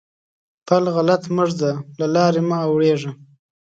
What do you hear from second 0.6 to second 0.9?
پل